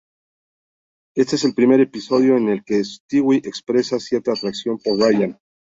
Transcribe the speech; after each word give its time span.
Este 1.15 1.35
es 1.35 1.43
el 1.43 1.53
primer 1.53 1.79
episodio 1.79 2.35
en 2.35 2.49
el 2.49 2.63
que 2.65 2.83
Stewie 2.83 3.43
expresa 3.45 3.99
cierta 3.99 4.31
atracción 4.31 4.79
por 4.79 4.97
Brian. 4.97 5.37